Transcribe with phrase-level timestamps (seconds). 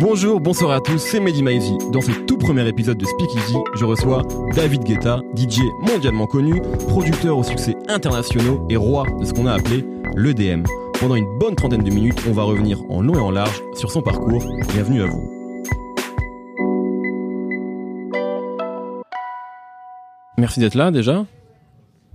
[0.00, 1.76] Bonjour, bonsoir à tous, c'est Mehdi Maizi.
[1.92, 4.22] Dans ce tout premier épisode de Speakeasy, je reçois
[4.56, 9.52] David Guetta, DJ mondialement connu, producteur aux succès internationaux et roi de ce qu'on a
[9.52, 9.84] appelé
[10.16, 10.64] l'EDM.
[10.98, 13.90] Pendant une bonne trentaine de minutes, on va revenir en long et en large sur
[13.90, 14.42] son parcours.
[14.72, 15.30] Bienvenue à vous.
[20.38, 21.26] Merci d'être là déjà.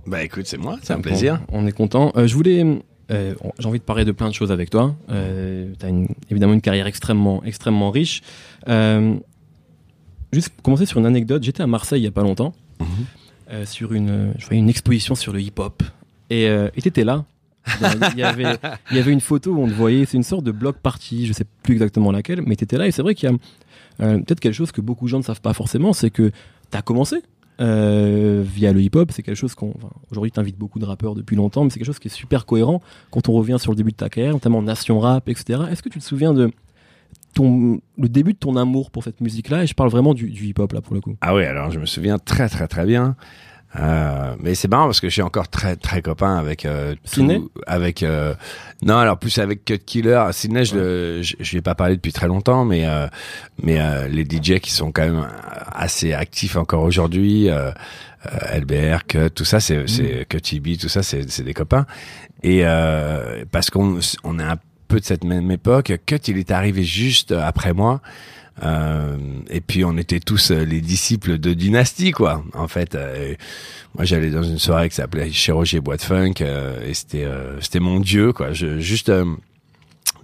[0.08, 1.40] Bah écoute, c'est moi, c'est un plaisir.
[1.52, 2.10] On, on est content.
[2.16, 2.64] Euh, je voulais
[3.10, 4.94] euh, j'ai envie de parler de plein de choses avec toi.
[5.10, 8.22] Euh, tu as une, évidemment une carrière extrêmement, extrêmement riche.
[8.68, 9.14] Euh,
[10.32, 11.42] juste commencer sur une anecdote.
[11.42, 12.86] J'étais à Marseille il y a pas longtemps Mhm.
[13.52, 15.82] euh, sur une, je voyais une exposition sur le hip-hop
[16.30, 17.24] et et t'étais là.
[18.12, 18.58] il y avait
[18.90, 20.04] il y avait une photo où on te voyait.
[20.04, 21.26] C'est une sorte de bloc party.
[21.26, 23.36] Je sais plus exactement laquelle, mais t'étais là et c'est vrai qu'il y a
[24.18, 26.30] peut-être quelque chose que beaucoup de gens ne savent pas forcément, c'est que
[26.70, 27.22] t'as commencé
[27.60, 29.10] euh, via le hip-hop.
[29.12, 29.70] C'est quelque chose qu'on.
[29.76, 32.46] Enfin, Aujourd'hui, t'invites beaucoup de rappeurs depuis longtemps, mais c'est quelque chose qui est super
[32.46, 35.60] cohérent quand on revient sur le début de ta carrière, notamment Nation Rap, etc.
[35.70, 36.50] Est-ce que tu te souviens de
[37.34, 39.64] ton le début de ton amour pour cette musique-là?
[39.64, 41.16] Et je parle vraiment du, du hip-hop là pour le coup.
[41.20, 43.16] Ah oui, alors je me souviens très très très bien.
[43.78, 46.94] Euh, mais c'est marrant parce que je suis encore très très copain avec euh,
[47.38, 48.34] tout- avec euh,
[48.82, 50.24] non alors plus avec Cut Killer.
[50.32, 53.06] Sydney je le je, je lui ai pas parlé depuis très longtemps mais euh,
[53.62, 55.26] mais euh, les DJ qui sont quand même
[55.74, 57.48] assez actifs encore aujourd'hui
[58.54, 60.40] LBR Cut tout ça c'est c'est Cut
[60.78, 61.86] tout ça c'est c'est des copains.
[62.42, 64.56] Et euh, parce qu'on on est un
[64.88, 65.92] peu de cette même époque.
[66.06, 68.00] Cut il est arrivé juste après moi
[68.62, 69.16] euh,
[69.50, 72.42] et puis on était tous euh, les disciples de Dynasty, quoi.
[72.54, 73.34] En fait, euh,
[73.94, 77.60] moi j'allais dans une soirée qui s'appelait chez Roger Boîte Funk euh, et c'était euh,
[77.60, 78.52] c'était mon dieu, quoi.
[78.52, 79.26] Je, juste euh,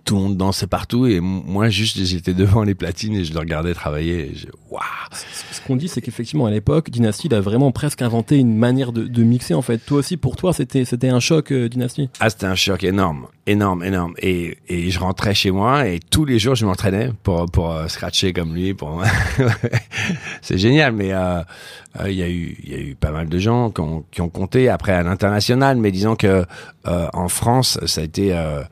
[0.05, 3.39] tout le monde dansait partout et moi juste j'étais devant les platines et je le
[3.39, 4.33] regardais travailler.
[4.71, 4.83] Waouh.
[5.13, 8.93] Ce qu'on dit, c'est qu'effectivement à l'époque, Dynasty il a vraiment presque inventé une manière
[8.93, 9.55] de, de mixer.
[9.55, 12.09] En fait, toi aussi, pour toi, c'était c'était un choc euh, Dynasty?
[12.21, 14.15] Ah, c'était un choc énorme, énorme, énorme.
[14.19, 17.89] Et, et je rentrais chez moi et tous les jours je m'entraînais pour pour euh,
[17.89, 18.75] scratcher comme lui.
[18.75, 19.03] Pour
[20.43, 20.93] c'est génial.
[20.93, 21.43] Mais euh,
[22.01, 24.05] euh, il y a eu il y a eu pas mal de gens qui ont,
[24.11, 25.77] qui ont compté après à l'international.
[25.77, 26.45] Mais disons que
[26.87, 28.63] euh, en France ça a été euh,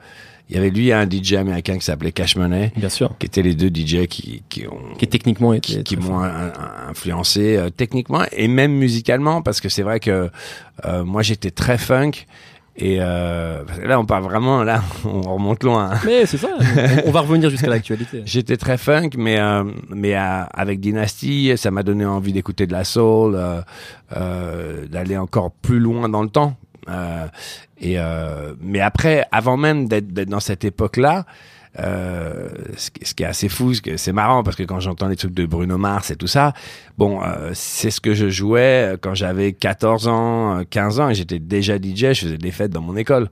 [0.51, 3.17] il y avait lui un DJ américain qui s'appelait Cash Money Bien sûr.
[3.19, 6.21] qui étaient les deux DJ qui qui ont Qui techniquement qui, qui m'ont
[6.89, 10.29] influencé euh, techniquement et même musicalement parce que c'est vrai que
[10.85, 12.11] euh, moi j'étais très funk
[12.77, 15.99] et euh, là on parle vraiment là on remonte loin hein.
[16.05, 16.49] Mais c'est ça.
[17.05, 18.23] on, va revenir jusqu'à l'actualité.
[18.27, 22.73] j'étais très funk mais euh, mais euh, avec Dynasty ça m'a donné envie d'écouter de
[22.73, 23.61] la soul euh,
[24.17, 26.57] euh, d'aller encore plus loin dans le temps
[26.91, 27.27] Euh,
[27.81, 31.25] et euh, mais après avant même d'être dans cette époque là
[31.79, 35.47] euh, ce, qui, est assez fou, c'est marrant parce que quand j'entends les trucs de
[35.47, 36.53] Bruno Mars et tout ça,
[36.99, 41.15] bon, euh, c'est ce que je jouais quand j'avais 14 ans, euh, 15 ans et
[41.15, 43.29] j'étais déjà DJ, je faisais des fêtes dans mon école.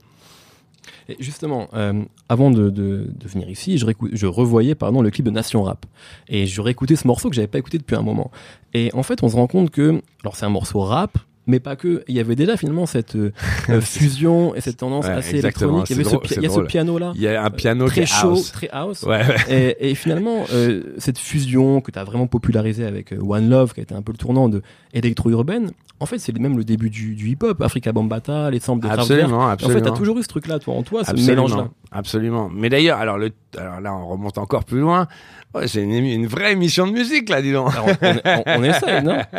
[1.09, 5.25] Et justement, euh, avant de, de, de venir ici, je, je revoyais pardon, le clip
[5.25, 5.85] de Nation Rap.
[6.27, 8.31] Et je réécoutais ce morceau que j'avais pas écouté depuis un moment.
[8.73, 11.17] Et en fait, on se rend compte que, alors c'est un morceau rap,
[11.49, 12.03] mais pas que.
[12.07, 13.31] Il y avait déjà finalement cette euh,
[13.69, 15.89] euh, fusion et cette tendance Ouais, assez électronique.
[15.89, 16.67] Il y avait ce, drôle, pi- c'est il y a ce drôle.
[16.67, 17.11] piano-là.
[17.15, 18.51] Il y a un piano très qui est chaud, house.
[18.51, 19.03] très house.
[19.03, 19.75] Ouais, ouais.
[19.81, 23.73] Et, et finalement, euh, cette fusion que tu as vraiment popularisée avec euh, One Love,
[23.73, 24.61] qui a été un peu le tournant de
[24.93, 25.71] électro-urbaine,
[26.01, 27.61] en fait, c'est même le début du, du hip-hop.
[27.61, 29.11] Africa Bambata, les samples de Kraftwerk.
[29.23, 29.81] Absolument, En fait, absolument.
[29.81, 31.67] tu as toujours eu ce truc-là, toi, en toi, ce Absolument, mélange-là.
[31.91, 32.49] Absolument.
[32.53, 35.07] Mais d'ailleurs, alors, le, alors là, on remonte encore plus loin.
[35.55, 37.71] Ouais, c'est une, vraie émission de musique, là, dis donc.
[37.73, 39.19] Alors, on, on, on essaye, non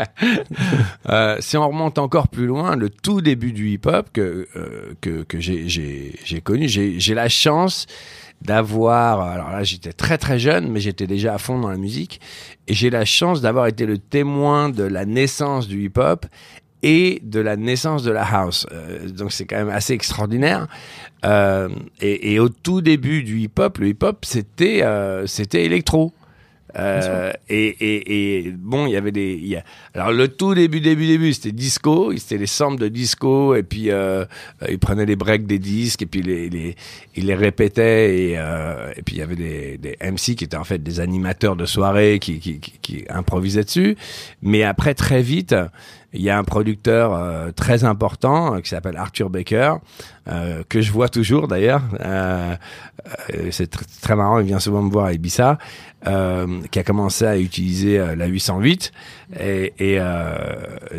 [1.09, 5.22] Euh, si on remonte encore plus loin, le tout début du hip-hop que, euh, que,
[5.22, 7.87] que j'ai, j'ai, j'ai connu, j'ai, j'ai la chance
[8.43, 12.21] d'avoir, alors là j'étais très très jeune, mais j'étais déjà à fond dans la musique,
[12.69, 16.27] et j'ai la chance d'avoir été le témoin de la naissance du hip-hop
[16.83, 18.67] et de la naissance de la house.
[18.73, 20.67] Euh, donc c'est quand même assez extraordinaire.
[21.25, 21.69] Euh,
[22.01, 26.13] et, et au tout début du hip-hop, le hip-hop c'était euh, c'était électro.
[26.77, 29.34] Euh, et, et, et bon, il y avait des.
[29.34, 29.65] Y a,
[29.95, 32.16] alors le tout début, début, début, c'était disco.
[32.16, 34.25] C'était les samples de disco et puis euh,
[34.63, 36.77] euh, ils prenaient les breaks des disques et puis les, les
[37.16, 40.57] ils les répétaient et, euh, et puis il y avait des, des MC qui étaient
[40.57, 43.97] en fait des animateurs de soirée qui, qui, qui, qui improvisaient dessus.
[44.43, 45.54] Mais après très vite,
[46.12, 49.74] il y a un producteur euh, très important euh, qui s'appelle Arthur Baker,
[50.28, 51.83] euh, que je vois toujours d'ailleurs.
[52.01, 52.54] Euh,
[53.34, 55.59] euh, c'est tr- très marrant, il vient souvent me voir à Ibiza,
[56.07, 58.92] euh, qui a commencé à utiliser la 808
[59.39, 60.34] et, et euh,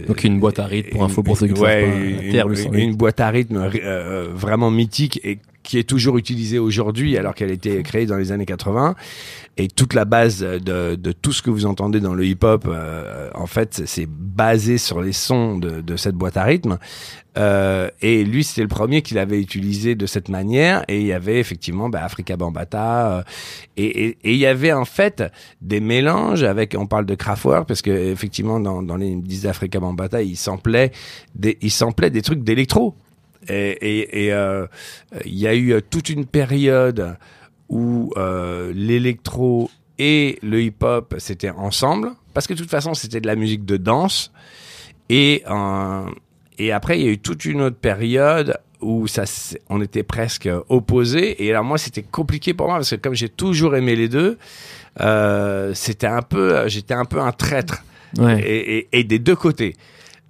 [0.08, 1.96] Donc une boîte à rythme pour info pour ceux qui ne ouais, pas.
[1.98, 2.80] une, une- 808.
[2.84, 7.50] une boîte à rythme euh, vraiment mythique et qui est toujours utilisée aujourd'hui alors qu'elle
[7.50, 8.96] a été créée dans les années 80
[9.58, 13.30] et toute la base de, de tout ce que vous entendez dans le hip-hop euh,
[13.36, 16.78] en fait c'est- basé sur les sons de, de cette boîte à rythme.
[17.38, 20.84] Euh, et lui c'était le premier qui l'avait utilisé de cette manière.
[20.88, 23.24] Et il y avait effectivement bah, Africa Bambata euh,
[23.78, 25.24] et, et, et il y avait en fait
[25.62, 29.80] des mélanges avec on parle de Kraftwerk parce que effectivement dans, dans les disques d'Africa
[29.80, 30.92] Bambata ils samplaient
[31.36, 32.96] des ils samplaient des trucs d'électro
[33.48, 34.68] et et, et, euh,
[35.26, 37.18] il y a eu euh, toute une période
[37.70, 43.28] où euh, l'électro et le hip-hop c'était ensemble parce que de toute façon c'était de
[43.28, 44.32] la musique de danse
[45.10, 46.06] et euh,
[46.58, 49.24] et après il y a eu toute une autre période où ça
[49.70, 53.30] on était presque opposés et alors moi c'était compliqué pour moi parce que comme j'ai
[53.30, 54.38] toujours aimé les deux
[55.00, 57.84] euh, c'était un peu j'étais un peu un traître
[58.18, 58.42] Ouais.
[58.42, 59.78] et, et, et des deux côtés.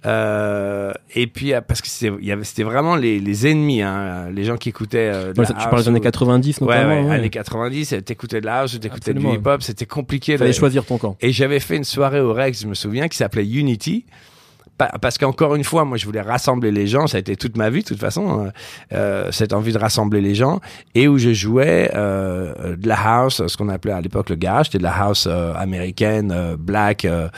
[0.04, 4.68] Euh, et puis euh, parce que c'était vraiment les, les ennemis hein, les gens qui
[4.70, 7.02] écoutaient euh, de Ouais, la tu parles des années ou- 90 ouais, notamment.
[7.02, 7.14] ouais, ouais.
[7.14, 9.40] années 90 t'écoutais de la house ou t'écoutais du Absolument.
[9.40, 11.16] hip hop c'était compliqué fallait de- choisir ton camp.
[11.20, 14.04] et j'avais fait une soirée au Rex je me souviens qui s'appelait Unity
[15.00, 17.70] parce qu'encore une fois moi je voulais rassembler les gens ça a été toute ma
[17.70, 18.50] vie de toute façon euh,
[18.92, 20.60] euh, cette envie de rassembler les gens
[20.94, 24.66] et où je jouais euh, de la house ce qu'on appelait à l'époque le garage
[24.66, 27.28] c'était de la house euh, américaine euh, black euh,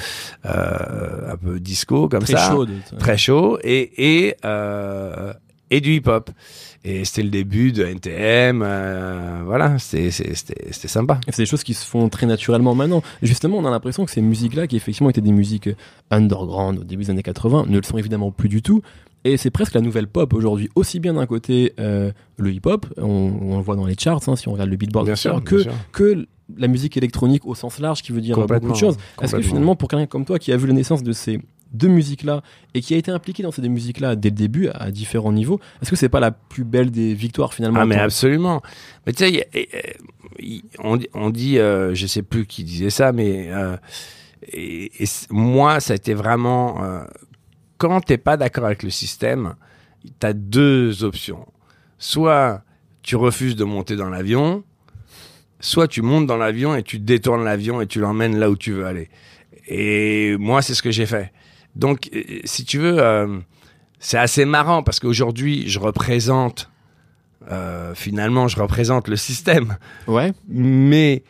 [0.46, 2.50] euh, un peu disco comme Très ça.
[2.50, 2.70] chaude.
[2.98, 3.90] très chaud et
[4.26, 5.32] et euh,
[5.70, 6.30] et du hip hop
[6.84, 10.10] et c'était le début de NTM euh, voilà c'était
[10.88, 13.02] sympa C'est des choses qui se font très naturellement maintenant.
[13.22, 15.68] Justement, on a l'impression que ces musiques-là, qui effectivement étaient des musiques
[16.10, 18.82] underground au début des années 80, ne le sont évidemment plus du tout.
[19.24, 23.04] Et c'est presque la nouvelle pop aujourd'hui, aussi bien d'un côté euh, le hip-hop, on,
[23.40, 25.54] on le voit dans les charts, hein, si on regarde le Billboard, bien sûr que
[25.54, 25.72] bien sûr.
[25.92, 26.26] que
[26.58, 28.98] la musique électronique au sens large, qui veut dire beaucoup de choses.
[29.22, 31.40] Est-ce que finalement, pour quelqu'un comme toi, qui a vu la naissance de ces
[31.74, 32.42] deux musiques-là
[32.72, 35.60] et qui a été impliqué dans ces deux musiques-là dès le début, à différents niveaux,
[35.82, 38.62] est-ce que c'est pas la plus belle des victoires finalement Ah mais absolument.
[39.06, 39.68] Mais tu sais, et-
[40.78, 43.76] on dit, on dit euh, je sais plus qui disait ça, mais euh,
[44.52, 47.04] et, et c- moi, ça a été vraiment euh,
[47.78, 49.54] quand t'es pas d'accord avec le système,
[50.18, 51.46] t'as deux options.
[51.98, 52.62] Soit
[53.02, 54.64] tu refuses de monter dans l'avion,
[55.60, 58.72] soit tu montes dans l'avion et tu détournes l'avion et tu l'emmènes là où tu
[58.72, 59.08] veux aller.
[59.68, 61.32] Et moi, c'est ce que j'ai fait.
[61.76, 63.38] Donc, euh, si tu veux, euh,
[63.98, 66.70] c'est assez marrant parce qu'aujourd'hui, je représente
[67.50, 69.76] euh, finalement, je représente le système.
[70.06, 70.32] Ouais.
[70.48, 71.22] Mais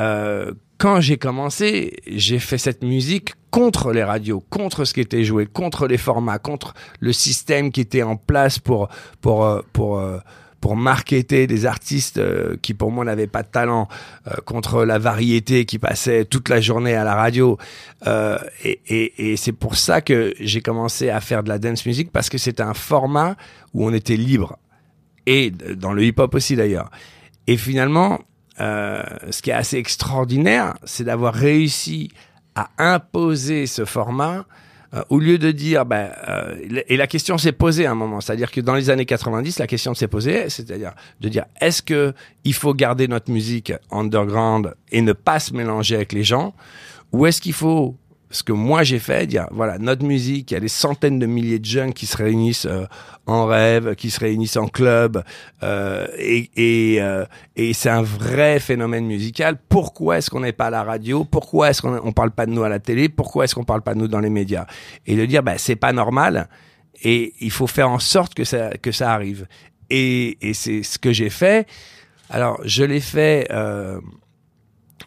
[0.00, 5.24] euh, quand j'ai commencé, j'ai fait cette musique contre les radios, contre ce qui était
[5.24, 8.88] joué, contre les formats, contre le système qui était en place pour
[9.20, 10.18] pour euh, pour euh,
[10.62, 13.88] pour marketer des artistes euh, qui pour moi n'avaient pas de talent,
[14.28, 17.58] euh, contre la variété qui passait toute la journée à la radio.
[18.06, 21.84] Euh, et et, et c'est pour ça que j'ai commencé à faire de la dance
[21.84, 23.36] music parce que c'était un format
[23.74, 24.56] où on était libre
[25.26, 26.90] et dans le hip-hop aussi d'ailleurs.
[27.48, 28.20] Et finalement,
[28.60, 32.10] euh, ce qui est assez extraordinaire, c'est d'avoir réussi
[32.54, 34.44] à imposer ce format
[34.94, 36.54] euh, au lieu de dire, ben, euh,
[36.86, 39.66] et la question s'est posée à un moment, c'est-à-dire que dans les années 90, la
[39.66, 42.12] question s'est posée, c'est-à-dire de dire, est-ce que
[42.44, 46.54] il faut garder notre musique underground et ne pas se mélanger avec les gens,
[47.12, 47.96] ou est-ce qu'il faut
[48.32, 51.58] ce que moi j'ai fait, voilà notre musique, il y a des centaines de milliers
[51.58, 52.86] de jeunes qui se réunissent euh,
[53.26, 55.22] en rêve, qui se réunissent en club,
[55.62, 57.24] euh, et et, euh,
[57.56, 59.58] et c'est un vrai phénomène musical.
[59.68, 61.24] Pourquoi est-ce qu'on n'est pas à la radio?
[61.24, 63.08] Pourquoi est-ce qu'on on parle pas de nous à la télé?
[63.08, 64.66] Pourquoi est-ce qu'on parle pas de nous dans les médias?
[65.06, 66.48] Et de dire bah c'est pas normal
[67.02, 69.46] et il faut faire en sorte que ça que ça arrive.
[69.90, 71.68] Et et c'est ce que j'ai fait.
[72.30, 73.46] Alors je l'ai fait.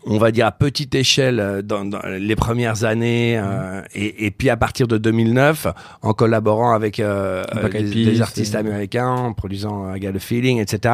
[0.08, 4.26] Euh, on va dire à petite échelle euh, dans, dans les premières années euh, et,
[4.26, 5.68] et puis à partir de 2009
[6.02, 10.60] en collaborant avec euh, des, des artistes et- américains en produisant I Got a Feeling
[10.60, 10.94] etc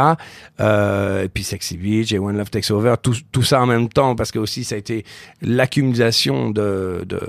[0.60, 3.90] euh, et puis Sexy Beach et When Love Takes Over tout, tout ça en même
[3.90, 5.06] temps parce que aussi ça a été
[5.42, 7.20] l'accumulation de, de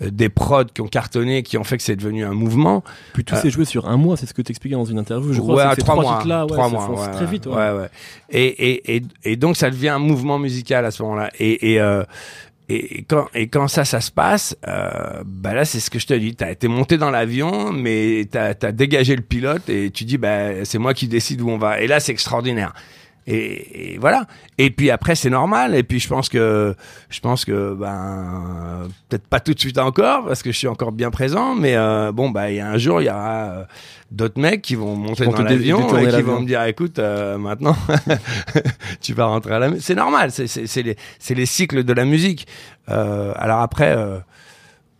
[0.00, 2.82] des prods qui ont cartonné qui ont fait que c'est devenu un mouvement
[3.12, 4.98] Puis tout Euh, s'est joué sur un mois, c'est ce que tu expliquais dans une
[4.98, 5.32] interview.
[5.32, 7.46] Je crois ouais, que trois mois, trois mois, ouais, très vite.
[7.46, 7.54] ouais.
[7.54, 7.88] ouais.
[8.30, 11.30] Et, et, et, et donc ça devient un mouvement musical à ce moment-là.
[11.38, 12.02] Et, et, euh,
[12.68, 16.06] et quand et quand ça ça se passe, euh, bah là c'est ce que je
[16.06, 16.34] te dis.
[16.34, 20.64] T'as été monté dans l'avion, mais t'as as dégagé le pilote et tu dis bah
[20.64, 21.80] c'est moi qui décide où on va.
[21.80, 22.72] Et là c'est extraordinaire.
[23.26, 24.26] Et, et voilà.
[24.58, 25.74] Et puis après, c'est normal.
[25.74, 26.74] Et puis je pense que,
[27.08, 30.92] je pense que, ben, peut-être pas tout de suite encore, parce que je suis encore
[30.92, 31.54] bien présent.
[31.54, 33.64] Mais euh, bon, bah, il y a un jour, il y aura euh,
[34.10, 37.76] d'autres mecs qui vont monter dans l'avion et qui vont me dire, écoute, euh, maintenant,
[39.00, 39.80] tu vas rentrer à la.
[39.80, 40.30] C'est normal.
[40.30, 42.46] C'est, c'est, les, c'est les cycles de la musique.
[42.86, 43.96] Alors après.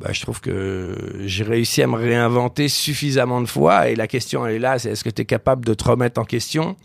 [0.00, 4.44] bah, je trouve que j'ai réussi à me réinventer suffisamment de fois et la question
[4.44, 6.76] elle est là, c'est est-ce que tu es capable de te remettre en question?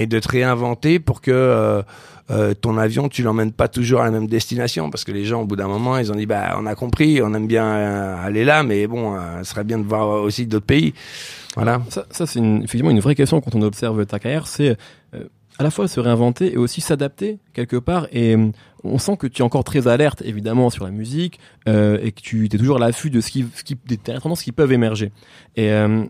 [0.00, 1.82] Et de te réinventer pour que euh,
[2.30, 5.42] euh, ton avion tu l'emmènes pas toujours à la même destination parce que les gens
[5.42, 8.24] au bout d'un moment ils ont dit bah on a compris, on aime bien euh,
[8.24, 10.94] aller là mais bon euh, ce serait bien de voir aussi d'autres pays.
[11.54, 11.82] Voilà.
[11.90, 14.76] Ça, ça c'est effectivement une vraie question quand on observe ta carrière, c'est
[15.14, 15.24] euh,
[15.60, 18.06] à la fois se réinventer et aussi s'adapter quelque part.
[18.12, 18.34] Et
[18.82, 21.38] on sent que tu es encore très alerte, évidemment, sur la musique
[21.68, 24.42] euh, et que tu es toujours à l'affût de ce qui, ce qui, des tendances
[24.42, 25.12] qui peuvent émerger.
[25.56, 26.04] Et euh,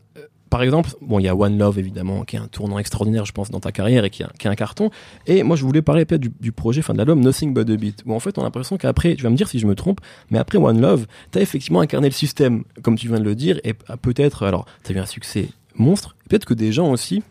[0.51, 3.33] par exemple, bon, il y a One Love évidemment, qui est un tournant extraordinaire, je
[3.33, 4.91] pense, dans ta carrière et qui est un, carton.
[5.29, 8.03] Et moi, je voulais parler peut-être du, projet, enfin de l'album Nothing But a Beat,
[8.05, 10.01] où en fait, on a l'impression qu'après, tu vas me dire si je me trompe,
[10.31, 13.61] mais après One Love, t'as effectivement incarné le système, comme tu viens de le dire,
[13.63, 17.23] et peut-être, alors, t'as eu un succès monstre, peut-être que des gens aussi,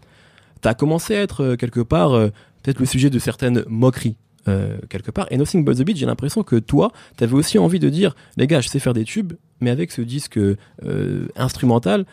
[0.62, 2.30] t'as commencé à être euh, quelque part, euh,
[2.64, 4.16] peut-être le sujet de certaines moqueries.
[4.48, 7.80] euh, quelque part et Nothing But The Beat j'ai l'impression que toi t'avais aussi envie
[7.80, 12.06] de dire les gars je sais faire des tubes mais avec ce disque euh, instrumental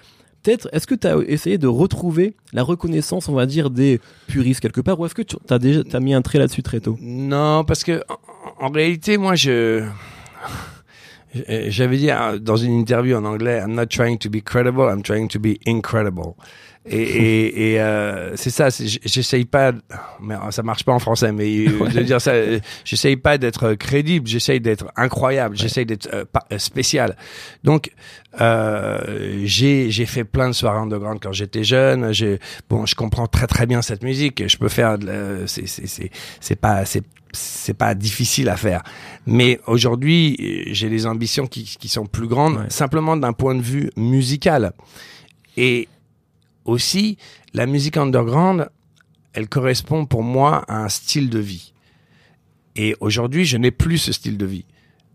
[0.49, 4.81] est-ce que tu as essayé de retrouver la reconnaissance on va dire des puristes quelque
[4.81, 6.97] part ou est-ce que tu as déjà mis un trait là-dessus très tôt?
[7.01, 8.03] Non, parce que
[8.59, 9.85] en réalité, moi, je
[11.69, 15.03] j'avais dit euh, dans une interview en anglais, I'm not trying to be credible, I'm
[15.03, 16.35] trying to be incredible.
[16.89, 19.73] Et, et, et euh, c'est ça, j'essaye pas,
[20.21, 23.75] mais ça marche pas en français, mais euh, de dire ça, euh, j'essaye pas d'être
[23.75, 27.17] crédible, j'essaye d'être incroyable, j'essaye d'être euh, euh, spécial.
[27.65, 27.91] Donc,
[28.41, 32.13] euh, j'ai j'ai fait plein de soirées underground quand j'étais jeune.
[32.71, 34.47] Bon, je comprends très très bien cette musique.
[34.47, 37.03] Je peux faire, de la- c'est c'est c'est c'est pas c'est
[37.33, 38.83] c'est pas difficile à faire.
[39.27, 40.37] Mais aujourd'hui,
[40.73, 42.71] j'ai des ambitions qui qui sont plus grandes, Ouais.
[42.71, 44.73] simplement d'un point de vue musical.
[45.57, 45.89] Et
[46.65, 47.17] aussi,
[47.55, 48.69] la musique underground,
[49.33, 51.73] elle correspond pour moi à un style de vie.
[52.75, 54.65] Et aujourd'hui, je n'ai plus ce style de vie.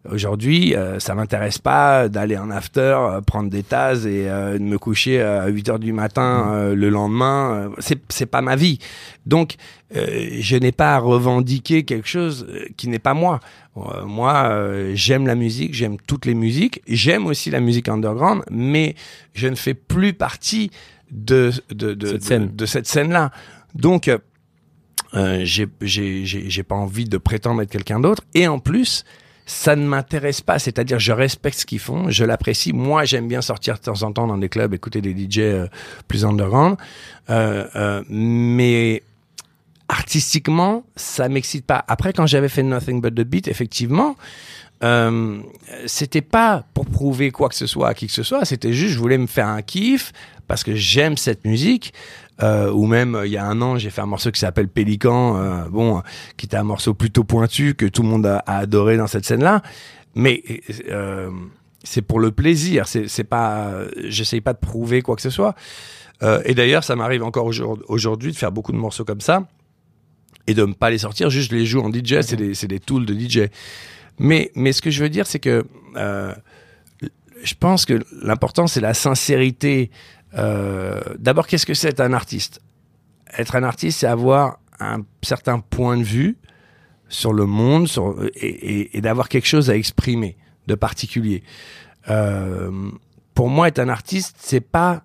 [0.09, 4.63] Aujourd'hui, euh, ça m'intéresse pas d'aller en after, euh, prendre des tasses et euh, de
[4.63, 7.53] me coucher à 8 heures du matin euh, le lendemain.
[7.53, 8.79] Euh, c'est c'est pas ma vie.
[9.27, 9.55] Donc,
[9.95, 13.41] euh, je n'ai pas à revendiquer quelque chose euh, qui n'est pas moi.
[13.77, 18.41] Euh, moi, euh, j'aime la musique, j'aime toutes les musiques, j'aime aussi la musique underground,
[18.49, 18.95] mais
[19.33, 20.71] je ne fais plus partie
[21.11, 22.55] de de de, Cette de- scène.
[22.55, 23.31] de cette scène-là.
[23.75, 24.17] Donc, euh,
[25.13, 28.23] euh, j'ai j'ai j'ai j'ai pas envie de prétendre être quelqu'un d'autre.
[28.33, 29.03] Et en plus,
[29.45, 30.59] ça ne m'intéresse pas.
[30.59, 32.73] C'est-à-dire, je respecte ce qu'ils font, je l'apprécie.
[32.73, 35.67] Moi, j'aime bien sortir de temps en temps dans des clubs, écouter des DJ euh,
[36.07, 36.77] plus underground.
[37.29, 39.03] Euh, euh, mais
[39.89, 41.83] artistiquement, ça m'excite pas.
[41.87, 44.15] Après, quand j'avais fait Nothing But the Beat, effectivement,
[44.83, 45.39] euh,
[45.85, 48.45] c'était pas pour prouver quoi que ce soit à qui que ce soit.
[48.45, 50.11] C'était juste, je voulais me faire un kiff
[50.47, 51.93] parce que j'aime cette musique.
[52.43, 54.67] Euh, ou même euh, il y a un an, j'ai fait un morceau qui s'appelle
[54.67, 56.01] Pélican, euh, bon,
[56.37, 59.25] qui était un morceau plutôt pointu que tout le monde a, a adoré dans cette
[59.25, 59.61] scène-là.
[60.15, 60.43] Mais
[60.89, 61.29] euh,
[61.83, 62.87] c'est pour le plaisir.
[62.87, 63.73] C'est pas,
[64.07, 65.55] j'essaye pas de prouver quoi que ce soit.
[66.45, 69.47] Et d'ailleurs, ça m'arrive encore aujourd- aujourd'hui de faire beaucoup de morceaux comme ça
[70.45, 71.29] et de ne pas les sortir.
[71.31, 72.21] Juste, je les joue en DJ.
[72.21, 73.49] C'est des, c'est des tools de DJ.
[74.19, 78.93] Mais, mais ce que je veux dire, c'est que je pense que l'important, c'est la
[78.93, 79.89] sincérité.
[80.37, 82.61] Euh, D'abord, qu'est-ce que c'est être un artiste?
[83.37, 86.37] Être un artiste, c'est avoir un certain point de vue
[87.09, 91.43] sur le monde sur, et, et- et d'avoir quelque chose à exprimer de particulier.
[92.09, 92.71] Euh,
[93.33, 95.03] pour moi, être un artiste, c'est pas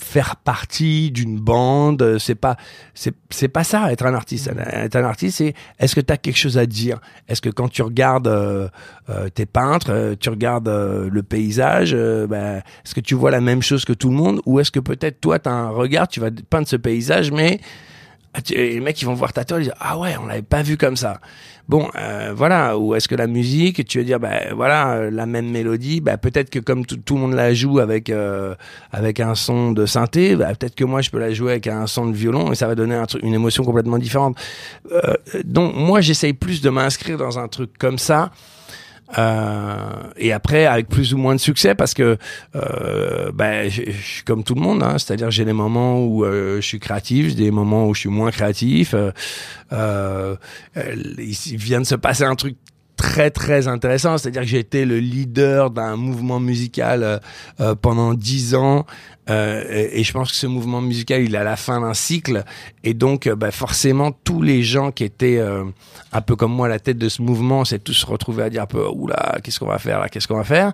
[0.00, 2.56] faire partie d'une bande, c'est pas
[2.94, 4.50] c'est c'est pas ça être un artiste.
[4.72, 6.98] Être un artiste, c'est est-ce que tu as quelque chose à dire?
[7.28, 8.68] Est-ce que quand tu regardes euh,
[9.10, 13.30] euh, tes peintres, euh, tu regardes euh, le paysage, euh, ben, est-ce que tu vois
[13.30, 14.40] la même chose que tout le monde?
[14.46, 17.60] Ou est-ce que peut-être toi tu as un regard, tu vas peindre ce paysage mais
[18.38, 20.62] ah, les mecs ils vont voir ta toile, ils disent ah ouais on l'avait pas
[20.62, 21.20] vu comme ça.
[21.68, 25.26] Bon euh, voilà ou est-ce que la musique tu veux dire ben voilà euh, la
[25.26, 28.54] même mélodie ben peut-être que comme tout, le monde la joue avec euh,
[28.90, 31.86] avec un son de synthé ben, peut-être que moi je peux la jouer avec un
[31.86, 34.38] son de violon et ça va donner un truc, une émotion complètement différente.
[34.92, 35.14] Euh,
[35.44, 38.30] donc moi j'essaye plus de m'inscrire dans un truc comme ça.
[39.16, 42.18] Euh, et après avec plus ou moins de succès parce que
[42.54, 46.56] euh, ben, je, suis comme tout le monde hein, c'est-à-dire j'ai des moments où euh,
[46.56, 48.94] je suis créatif j'ai des moments où je suis moins créatif.
[48.94, 49.12] Euh,
[49.72, 50.36] euh,
[51.18, 52.56] il vient de se passer un truc
[52.98, 54.18] très très intéressant.
[54.18, 57.18] C'est-à-dire que j'ai été le leader d'un mouvement musical euh,
[57.60, 58.84] euh, pendant dix ans.
[59.30, 62.44] Euh, et, je pense que ce mouvement musical, il est à la fin d'un cycle.
[62.82, 65.64] Et donc, euh, bah, forcément, tous les gens qui étaient euh,
[66.12, 68.62] un peu comme moi à la tête de ce mouvement, s'est tous retrouvés à dire
[68.62, 70.72] un peu, oula, qu'est-ce qu'on va faire là, qu'est-ce qu'on va faire?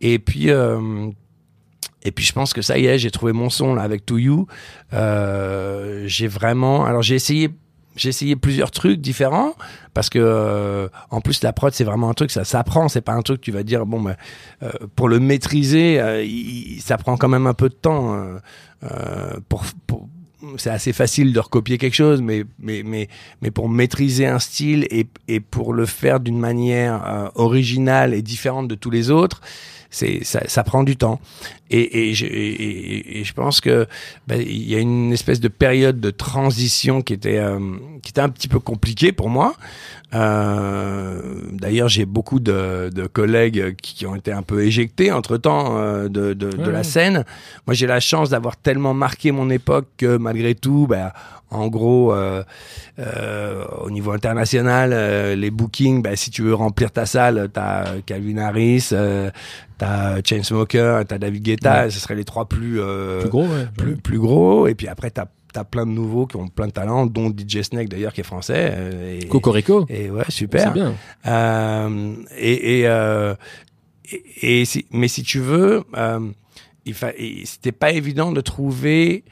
[0.00, 0.48] Et puis...
[0.48, 4.16] et puis je pense que ça y est, j'ai trouvé mon son là avec To
[4.16, 4.46] You.
[4.94, 7.50] Euh, j'ai vraiment, alors j'ai essayé,
[7.96, 9.54] j'ai essayé plusieurs trucs différents
[9.94, 13.12] parce que euh, en plus la prod c'est vraiment un truc ça s'apprend, c'est pas
[13.14, 14.16] un truc tu vas dire bon ben
[14.62, 18.14] euh, pour le maîtriser, euh, il- ça prend quand même un peu de temps.
[18.14, 18.38] euh,
[18.84, 20.08] euh, pour, pour-
[20.56, 23.08] c'est assez facile de recopier quelque chose, mais mais mais
[23.42, 28.22] mais pour maîtriser un style et et pour le faire d'une manière euh, originale et
[28.22, 29.42] différente de tous les autres,
[29.90, 31.20] c'est ça, ça prend du temps.
[31.70, 33.86] Et et je, et, et- je pense que
[34.26, 37.58] ben, il y a une espèce de période de transition qui était euh,
[38.02, 39.54] qui était un petit peu compliquée pour moi.
[40.14, 41.20] Euh,
[41.52, 45.76] D'ailleurs, j'ai beaucoup de, de collègues qui, qui ont été un peu éjectés entre temps
[46.04, 47.24] de, de, de la scène.
[47.66, 51.10] Moi, j'ai la chance d'avoir tellement marqué mon époque que malgré tout, ben,
[51.50, 52.42] en gros, euh,
[52.98, 58.00] euh, au niveau international, euh, les bookings, ben, si tu veux remplir ta salle, t'as
[58.06, 59.30] Calvin Harris, euh,
[59.78, 63.66] t'as Chainsmoker, t'as David Guetta, ce seraient les trois plus euh, Plus gros, ouais.
[63.76, 64.66] plus, plus gros.
[64.66, 65.26] Et puis après, t'as
[65.58, 68.24] as plein de nouveaux qui ont plein de talents, dont DJ Snake d'ailleurs qui est
[68.24, 68.70] français.
[68.72, 69.86] euh, et, Cocorico.
[69.88, 70.72] et ouais, C'est super.
[70.72, 70.94] bien.
[71.26, 73.34] Euh, et, et, euh,
[74.42, 75.82] et, et si- mais si tu veux,
[76.86, 79.24] il fa- et c'était pas évident de trouver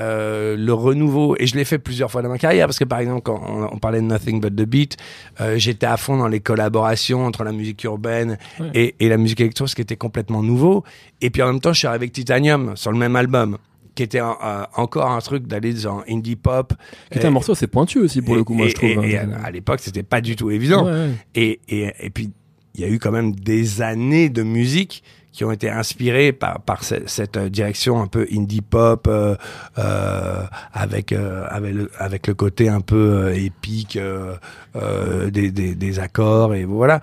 [0.00, 1.34] euh, le renouveau.
[1.40, 3.68] Et je l'ai fait plusieurs fois dans ma carrière parce que par exemple, quand on,
[3.74, 4.96] on parlait de Nothing But the Beat,
[5.40, 8.70] euh, j'étais à fond dans les collaborations entre la musique urbaine Ouais.
[8.74, 10.84] et, et la musique électro, ce qui était complètement nouveau.
[11.20, 13.58] Et puis en même temps, je suis arrivé avec Titanium sur le même album
[13.98, 16.72] qui était un- un- encore un truc d'aller dans indie pop.
[17.10, 18.74] Qui est un Euh, morceau assez pointu aussi pour et- le coup, moi et- je
[18.76, 18.90] trouve.
[19.04, 19.30] et- hein.
[19.42, 20.86] à, à l'époque, c'était pas du tout évident.
[20.86, 21.10] Ouais.
[21.34, 22.30] Et, et, et puis,
[22.76, 25.02] il y a eu quand même des années de musique
[25.32, 29.34] qui ont été inspirées par, par ce- cette euh, direction un peu indie pop, euh,
[29.78, 34.34] euh, avec, euh, avec, le, avec le côté un peu euh, épique euh,
[34.76, 37.00] euh, des, des, des accords, et voilà.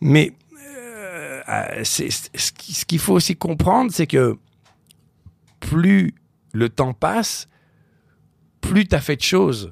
[0.00, 0.32] Mais
[0.76, 4.36] euh, euh, c'est- ce qu'il faut aussi comprendre, c'est que
[5.60, 6.14] plus
[6.52, 7.48] le temps passe,
[8.60, 9.70] plus tu as fait de choses.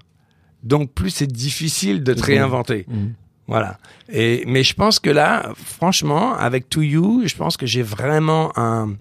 [0.62, 2.34] Donc plus c'est difficile de te vrai.
[2.34, 2.84] réinventer.
[2.88, 3.14] Mhm.
[3.48, 3.78] Voilà.
[4.08, 8.52] Et mais je pense que là, franchement, avec To You, je pense que j'ai vraiment
[8.58, 8.94] un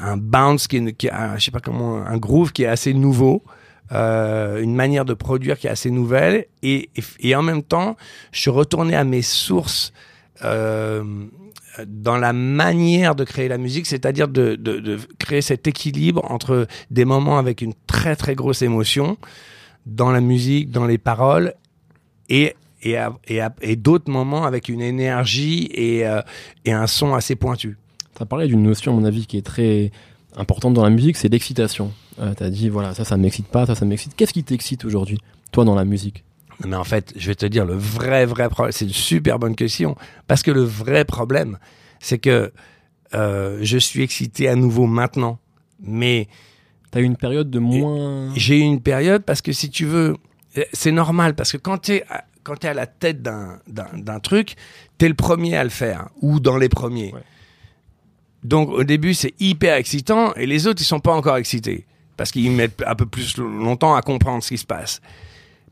[0.00, 2.66] un bounce qui, est- qui est un- je sais pas comment, un groove qui est
[2.66, 3.44] assez nouveau,
[3.92, 7.96] euh, une manière de produire qui est assez nouvelle, et, et, et en même temps,
[8.32, 9.92] je suis retourné à mes sources.
[10.44, 11.04] Euh,
[11.86, 17.38] dans la manière de créer la musique, c'est-à-dire de, créer cet équilibre entre des moments
[17.38, 19.16] avec une très très grosse émotion
[19.86, 21.54] dans la musique, dans les paroles,
[22.28, 22.54] et
[23.76, 26.20] d'autres moments avec une énergie et, euh,
[26.66, 27.78] un son assez pointu.
[28.16, 29.92] Tu as parlé d'une notion, à mon avis, qui est très
[30.36, 31.92] importante dans la musique, c'est l'excitation.
[32.20, 34.14] Euh, tu as dit, voilà, ça, ça m'excite pas, ça, ça m'excite.
[34.14, 35.18] Qu'est-ce qui t'excite aujourd'hui,
[35.52, 36.22] toi, dans la musique?
[36.66, 39.54] Mais en fait, je vais te dire, le vrai, vrai problème, c'est une super bonne
[39.56, 39.96] question,
[40.26, 41.58] parce que le vrai problème,
[42.00, 42.52] c'est que
[43.14, 45.38] euh, je suis excité à nouveau maintenant,
[45.80, 46.28] mais
[46.92, 48.32] Tu as eu une période de moins.
[48.36, 50.16] j'ai eu une période parce que si tu veux,
[50.58, 52.04] euh, c'est normal parce que quand tu es
[52.42, 54.56] quand tu à la tête d'un d'un d'un truc,
[54.98, 57.12] tu es le premier à le faire ou dans les premiers.
[57.12, 57.22] Ouais.
[58.44, 62.30] Donc au début, c'est hyper excitant et les autres ils sont pas encore excités parce
[62.30, 65.00] qu'ils mettent un peu plus longtemps à comprendre ce qui se passe.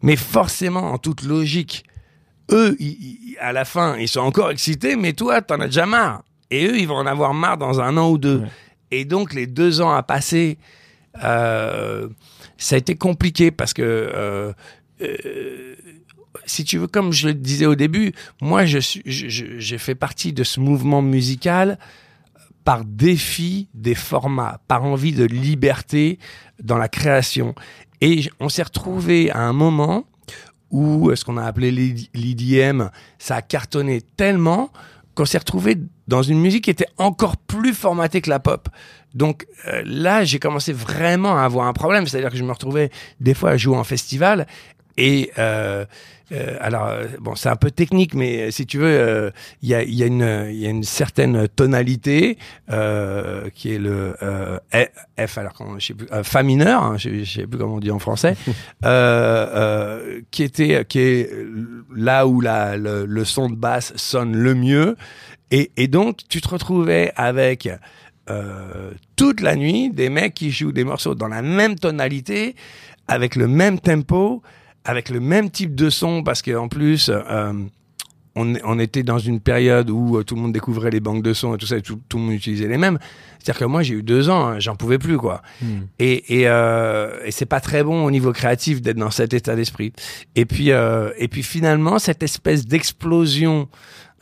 [0.03, 1.85] Mais forcément en toute logique,
[2.51, 2.87] eux ils-
[3.33, 6.67] ils- à la fin, ils sont encore excités mais toi t'en as déjà marre et
[6.67, 8.39] eux ils vont en avoir marre dans un an ou deux.
[8.41, 8.49] Ouais.
[8.91, 10.59] Et donc les deux ans à passer
[11.25, 12.09] euh,
[12.57, 14.53] ça a été compliqué parce que, euh,
[15.03, 15.75] euh,
[16.47, 19.79] si tu veux, comme je le disais au début, moi, je suis, je- je- j'ai
[19.79, 21.79] fait partie de ce mouvement musical
[22.65, 26.19] par défi des formats, par envie de liberté
[26.63, 27.55] dans la création.
[28.01, 30.05] Et on s'est retrouvé à un moment
[30.71, 31.71] où euh, ce qu'on a appelé
[32.15, 32.85] l'IDM,
[33.19, 34.71] ça a cartonné tellement
[35.15, 35.77] qu'on s'est retrouvé
[36.09, 38.69] dans une musique qui était encore plus formatée que la pop.
[39.15, 42.91] Donc euh, là, j'ai commencé vraiment à avoir un problème, c'est-à-dire que je me retrouvais
[43.21, 44.47] des fois à jouer en festival
[44.97, 45.85] et euh,
[46.33, 49.31] euh, alors euh, bon, c'est un peu technique, mais euh, si tu veux, euh,
[49.63, 52.39] il y, a, il y, il y a une certaine tonalité
[52.71, 54.59] euh, qui est le euh,
[55.19, 57.81] F, alors je sais plus, euh, fa mineur, hein, je, je sais plus comment on
[57.81, 58.37] dit en français,
[58.85, 61.31] euh, euh, qui était qui est
[61.95, 64.97] là où la, le, le son de basse sonne le mieux,
[65.51, 67.69] et, et donc tu te retrouvais avec
[68.29, 72.55] euh, toute la nuit des mecs qui jouent des morceaux dans la même tonalité,
[73.09, 74.43] avec le même tempo,
[74.85, 77.53] avec le même type de son, parce qu'en plus, euh,
[78.37, 81.55] on, était dans une période où euh, tout le monde découvrait les banques de sons
[81.55, 82.99] et tout ça, et tout, tout le monde utilisait les mêmes.
[83.39, 85.43] C'est-à-dire que moi, j'ai eu deux ans, hein, j'en pouvais plus, quoi.
[85.61, 85.83] Hmm.
[85.99, 89.57] Et, et, euh, et c'est pas très bon au niveau créatif d'être dans cet état
[89.57, 89.93] d'esprit.
[90.37, 93.69] Et puis, euh, et puis finalement, cette espèce d'explosion.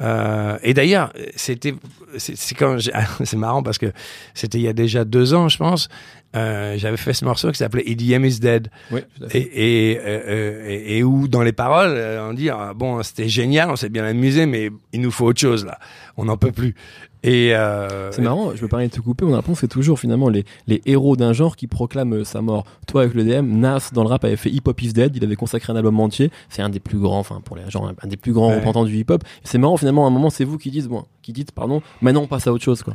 [0.00, 1.74] Euh, et d'ailleurs, c'était,
[2.18, 2.78] c'est quand
[3.24, 3.92] c'est marrant parce que
[4.34, 5.88] c'était il y a déjà deux ans, je pense.
[6.36, 9.38] Euh, j'avais fait ce morceau qui s'appelait EDM is Dead Oui, tout à fait.
[9.38, 13.02] et, et, euh, euh, et, et où dans les paroles euh, on dit ah, bon
[13.02, 15.78] c'était génial on s'est bien amusé mais il nous faut autre chose là
[16.18, 16.74] on n'en peut plus
[17.22, 19.68] et euh, C'est marrant, je me permets de te couper, on a l'impression que c'est
[19.68, 22.64] toujours finalement les, les héros d'un genre qui proclament euh, sa mort.
[22.86, 25.24] Toi avec le DM, Nas dans le rap avait fait Hip Hop is Dead, il
[25.24, 28.06] avait consacré un album entier, c'est un des plus grands, enfin pour les gens, un
[28.06, 28.54] des plus grands Ouais.
[28.54, 29.24] représentants du hip hop.
[29.42, 32.22] C'est marrant finalement, à un moment c'est vous qui dites, bon, qui dites pardon, maintenant
[32.22, 32.94] on passe à autre chose quoi.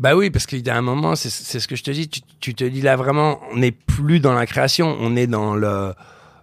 [0.00, 2.20] Bah oui, parce qu'il y a un moment, c'est ce que je te dis, tu,
[2.40, 5.92] tu te dis là vraiment, on n'est plus dans la création, on est dans le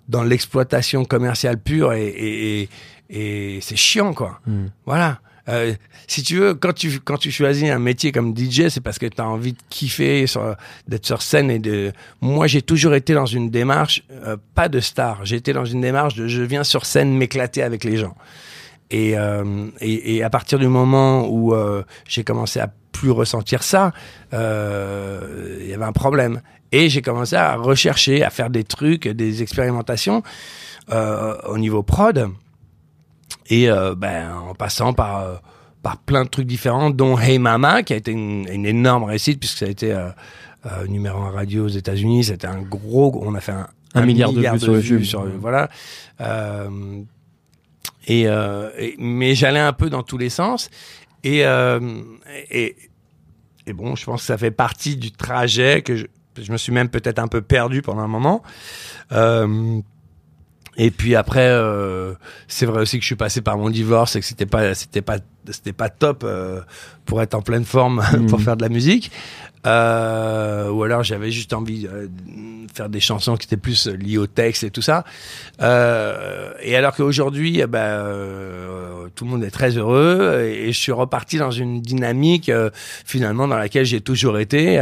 [0.08, 2.62] dans l'exploitation commerciale pure et, et,
[3.10, 4.40] et, et c'est chiant quoi.
[4.46, 4.68] Hmm.
[4.86, 5.20] Voilà.
[5.52, 5.74] Euh,
[6.08, 9.06] si tu veux, quand tu quand tu choisis un métier comme DJ, c'est parce que
[9.06, 10.26] tu as envie de kiffer,
[10.88, 11.92] d'être sur scène et de.
[12.22, 15.22] Moi, j'ai toujours été dans une démarche euh, pas de star.
[15.32, 18.16] Été dans une démarche de je viens sur scène m'éclater avec les gens.
[18.92, 23.64] Et, euh, et, et à partir du moment où euh, j'ai commencé à plus ressentir
[23.64, 23.94] ça,
[24.34, 26.42] euh, il y avait un problème.
[26.72, 30.24] Et j'ai commencé à rechercher, à faire des trucs, des expérimentations
[30.92, 32.30] euh, au niveau prod.
[33.52, 35.36] Et euh, ben, en passant par, euh,
[35.84, 39.40] par plein de trucs différents, dont Hey Mama, qui a été une, une énorme réussite,
[39.40, 40.10] puisque ça a été euh,
[40.66, 42.24] euh, numéro un radio aux États-Unis.
[42.26, 43.22] C'était un gros.
[43.24, 45.04] On a fait un, Un milliard de vues sur YouTube.
[45.04, 45.70] sur- voilà.
[46.22, 47.02] Euh,
[48.08, 50.70] et, et- mais j'allais un peu dans tous les sens.
[51.24, 51.40] Et,
[52.50, 52.76] et,
[53.68, 56.06] et bon, je pense que ça fait partie du trajet que je,
[56.42, 58.42] je me suis même peut-être un peu perdu pendant un moment.
[60.84, 62.16] Et puis après, euh,
[62.48, 65.04] c'est vrai aussi que je suis passé par mon divorce et que c'était pas, c'était
[65.04, 65.18] pas,
[65.52, 66.62] c'était pas top euh,
[67.06, 68.46] pour être en pleine forme pour Mhm.
[68.46, 69.12] faire de la musique.
[69.68, 72.10] Euh, ou alors j'avais juste envie de
[72.74, 75.04] faire des chansons qui étaient plus liées au texte et tout ça.
[75.60, 78.04] Et alors qu'aujourd'hui, eh ben,
[79.14, 82.52] tout le monde est très heureux et, je suis reparti dans une dynamique
[83.06, 84.82] finalement dans laquelle j'ai toujours été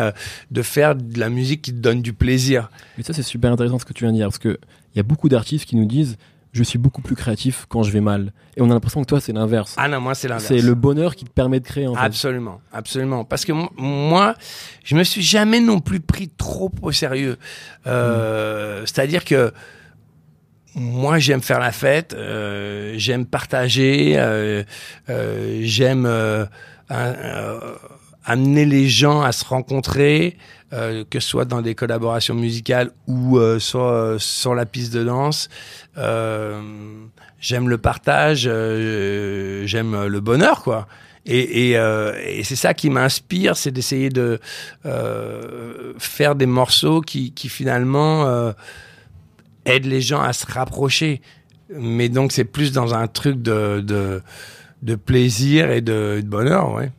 [0.50, 2.70] de faire de la musique qui te donne du plaisir.
[2.98, 4.58] Mais ça c'est super intéressant ce que tu viens de dire, parce que
[4.94, 6.18] il y a beaucoup d'artistes qui nous disent,
[6.52, 8.34] je suis beaucoup plus créatif quand je vais mal.
[8.58, 9.76] Et on a l'impression que toi c'est l'inverse.
[9.78, 10.48] Ah non, moi c'est l'inverse.
[10.48, 12.02] c'est le bonheur qui te permet de créer en fait.
[12.02, 13.24] Absolument, absolument.
[13.24, 14.34] Parce que mo- moi,
[14.84, 17.38] je me suis jamais non plus pris trop au sérieux.
[17.86, 19.54] Euh, C'est-à-dire que
[20.76, 24.64] moi, j'aime faire la fête, euh, j'aime partager, euh,
[25.62, 26.08] j'aime
[28.26, 30.38] amener les gens à se rencontrer,
[30.72, 34.94] euh, que ce soit dans des collaborations musicales ou euh, sur, euh, sur la piste
[34.94, 35.50] de danse.
[35.98, 36.62] Euh,
[37.40, 40.88] j'aime le partage, j'aime le bonheur, quoi.
[41.26, 41.74] Et,
[42.44, 44.40] c'est ça qui m'inspire, c'est d'essayer de
[45.98, 48.54] faire des morceaux qui, finalement
[49.66, 51.22] aident les gens à se rapprocher.
[51.76, 54.22] Mais donc c'est plus dans un truc de,
[55.06, 56.92] plaisir et de, bonheur, ouais.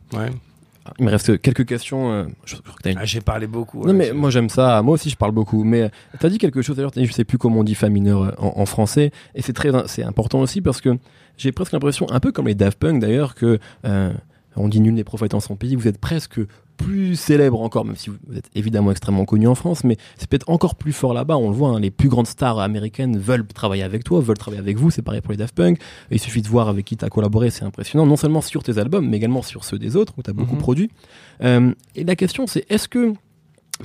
[0.99, 2.11] Il me reste quelques questions.
[2.11, 3.85] euh, je, je crois que t'as une Ah, J'ai parlé beaucoup.
[3.85, 6.75] Non mais moi j'aime ça, moi aussi je parle beaucoup, mais t'as dit quelque chose
[6.75, 9.53] d'ailleurs, je sais plus comment on dit fa mineur euh, en, en français, et c'est
[9.53, 10.97] très c'est important aussi parce que
[11.37, 14.11] j'ai presque l'impression, un peu comme les Daft Punk d'ailleurs, que euh,
[14.55, 16.39] on dit nul n'est prophète en son pays, vous êtes presque
[16.81, 20.49] plus célèbre encore, même si vous êtes évidemment extrêmement connu en France, mais c'est peut-être
[20.49, 23.83] encore plus fort là-bas, on le voit, hein, les plus grandes stars américaines veulent travailler
[23.83, 26.47] avec toi, veulent travailler avec vous, c'est pareil pour les Daft Punk, il suffit de
[26.47, 29.63] voir avec qui t'as collaboré, c'est impressionnant, non seulement sur tes albums, mais également sur
[29.63, 30.61] ceux des autres, où t'as beaucoup Mhm.
[30.61, 30.91] produit.
[31.43, 33.13] Euh, et la question c'est, est-ce que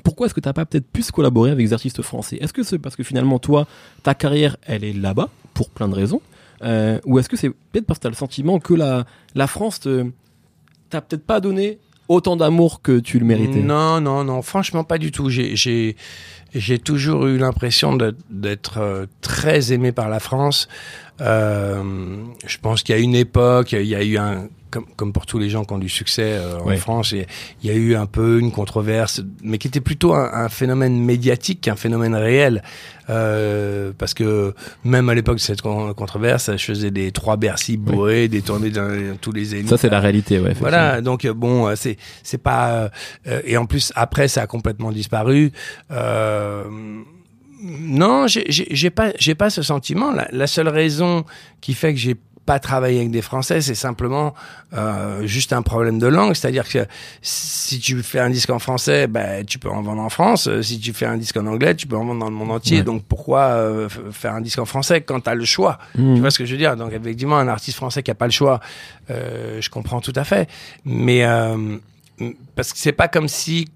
[0.04, 2.37] pourquoi est-ce que tu n'as pas peut-être plus collaboré avec des artistes français?
[2.40, 3.66] Est-ce que c'est parce que finalement, toi,
[4.02, 6.20] ta carrière, elle est là-bas, pour plein de raisons
[6.62, 9.04] Euh, Ou est-ce que c'est peut-être parce que tu as le sentiment que la,
[9.35, 10.11] la France te-
[10.90, 11.78] t'a peut-être pas donné
[12.09, 15.29] autant d'amour que tu le méritais Non, non, non, franchement pas du tout.
[15.31, 15.97] J'ai,
[16.54, 17.96] j'ai toujours eu l'impression
[18.30, 20.68] d'être euh, très aimé par la France.
[21.20, 21.82] Euh,
[22.46, 25.24] je pense qu'il y a une époque, il y a eu un, comme, comme pour
[25.26, 26.76] tous les gens qui ont du succès euh, en.
[26.76, 27.24] France, il
[27.62, 31.62] y a- eu un peu une controverse, mais qui était plutôt un, un phénomène médiatique
[31.62, 32.62] qu'un phénomène réel.
[33.09, 37.76] Euh, parce que même à l'époque de cette con- controverse, je faisais des trois Bercy
[37.76, 39.68] bourrés, des tournées dans tous les zéniths.
[39.68, 40.54] Ça, c'est la réalité, ouais.
[40.59, 42.90] Voilà, donc euh, bon, euh, c'est pas
[43.44, 45.52] et en plus après ça a complètement disparu.
[45.92, 46.36] Euh,
[47.62, 50.11] non, j'ai- pas j'ai pas ce sentiment.
[50.12, 51.25] La, la seule raison
[51.61, 54.33] qui fait que j'ai pas travailler avec des Français, c'est simplement
[54.72, 56.35] euh, juste un problème de langue.
[56.35, 56.87] C'est-à-dire que
[57.20, 60.46] si tu fais un disque en français, ben, tu peux en vendre en France.
[60.46, 62.53] Euh, si tu fais un disque en anglais, tu peux en vendre dans le monde
[62.53, 62.79] entier.
[62.79, 62.85] Ouais.
[62.85, 65.79] Donc pourquoi euh, faire un disque en français quand tu as le choix?
[65.96, 66.14] Mhm.
[66.14, 66.77] Tu vois ce que je veux dire?
[66.77, 68.61] Donc effectivement, un artiste français qui a pas le choix,
[69.11, 70.49] euh, je comprends tout à fait.
[70.85, 71.79] Mais euh,
[72.55, 73.66] parce que c'est pas comme si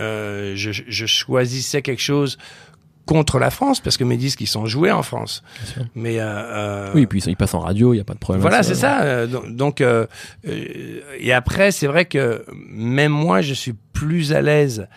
[0.00, 2.38] euh, je, je choisissais quelque chose
[3.06, 5.44] contre la France, parce que mes disques ils sont joués en France.
[5.62, 5.82] Bien sûr.
[5.94, 8.40] Mais euh, euh, Oui, puis ils passent en radio, il n'y a pas de problème.
[8.42, 9.26] voilà, c'est ça.
[9.28, 10.06] donc, euh,
[10.44, 14.88] et après, c'est vrai que même moi, je suis plus à l'aise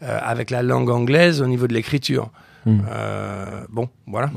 [0.00, 2.30] avec la langue anglaise au niveau de l'écriture.
[2.66, 2.80] Hmm.
[2.90, 4.30] Euh, bon, voilà.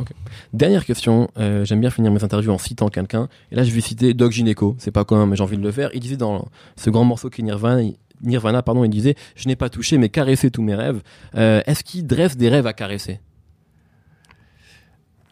[0.54, 3.28] Dernière question, euh, j'aime bien finir mes interviews en citant quelqu'un.
[3.52, 4.76] Et là, je vais citer Doc Gineco.
[4.80, 5.90] C'est pas commun, mais j'ai envie de le faire.
[5.94, 9.56] Il disait dans ce grand morceau qui Nirvana, il- Nirvana, pardon, il disait Je n'ai
[9.56, 11.02] pas touché, mais caressé tous mes rêves.
[11.36, 13.20] Euh, Est-ce qu'il dresse des rêves à caresser?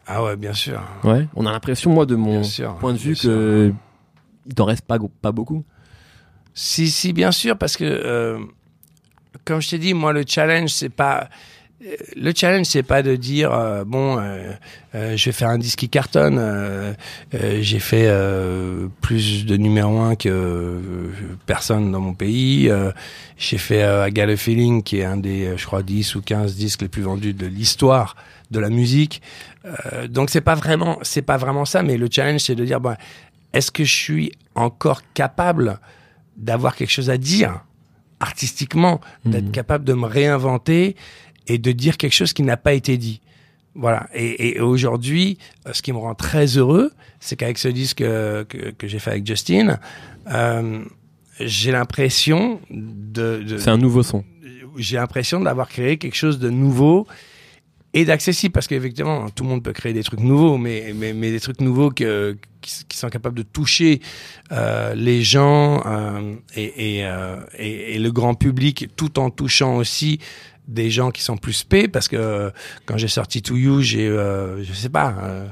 [0.06, 0.82] Ah ouais, bien sûr.
[1.02, 1.26] Ouais.
[1.34, 2.74] On a l'impression, moi, de mon sûr.
[2.76, 3.30] point de vue, bien sûr.
[3.30, 3.72] que
[4.46, 5.64] il t'en reste pas, pas beaucoup.
[6.52, 8.38] Si, si, bien sûr, parce que euh,
[9.44, 11.28] comme je t'ai dit, moi, le challenge, c'est pas.
[12.16, 14.52] Le challenge, c'est pas de dire euh, bon, euh,
[14.94, 16.94] euh, je vais faire un disque qui cartonne.
[17.32, 18.08] J'ai fait
[19.00, 20.80] plus de numéro un que
[21.46, 22.70] personne dans mon pays.
[23.36, 26.54] J'ai fait I Got a Feeling, qui est un des, je crois, 10 ou 15
[26.54, 28.16] disques les plus vendus de l'histoire
[28.50, 29.20] de la musique.
[30.08, 32.94] Donc c'est pas vraiment, c'est pas vraiment ça, mais le challenge, c'est de dire bon,
[33.52, 35.78] est-ce que je suis encore capable
[36.36, 37.60] d'avoir quelque chose à dire
[38.20, 39.50] artistiquement, d'être Mhm.
[39.52, 40.96] capable de me réinventer
[41.46, 43.20] et de dire quelque chose qui n'a pas été dit.
[43.74, 44.08] Voilà.
[44.14, 48.44] Et, et aujourd'hui, euh, ce qui me rend très heureux, c'est qu'avec ce disque euh,
[48.44, 49.78] que, que j'ai fait avec Justin,
[50.30, 50.84] euh,
[51.40, 54.24] j'ai l'impression de, de C'est un nouveau son.
[54.76, 57.06] j'ai l'impression d'avoir créé quelque chose de nouveau
[57.92, 61.30] et d'accessible parce qu'effectivement tout le monde peut créer des trucs nouveaux mais mais, mais
[61.30, 64.00] des trucs nouveaux que, qui, qui sont capables de toucher
[64.52, 69.76] euh, les gens euh, et, et, euh, et, et le grand public tout en touchant
[69.76, 70.18] aussi
[70.68, 72.50] des gens qui sont plus spé parce que euh,
[72.86, 75.46] quand j'ai sorti To You j'ai euh, je sais pas euh,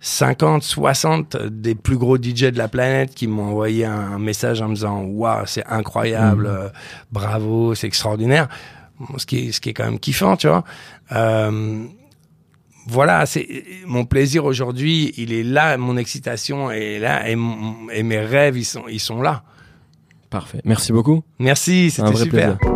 [0.00, 4.60] 50, 60 des plus gros DJ de la planète qui m'ont envoyé un, un message
[4.60, 6.54] en me disant waouh c'est incroyable, Mhm.
[6.54, 6.68] euh,
[7.10, 8.48] bravo, c'est extraordinaire.
[9.00, 10.64] Bon, ce qui est ce qui est quand même kiffant, tu vois.
[11.12, 11.84] Euh,
[12.86, 13.48] voilà, c'est
[13.86, 18.56] mon plaisir aujourd'hui, il est là, mon excitation est là et, mon- et mes rêves
[18.56, 19.42] ils sont ils sont là.
[20.30, 20.60] Parfait.
[20.64, 21.22] Merci beaucoup.
[21.38, 22.58] Merci, c'était super.
[22.58, 22.75] plaisir.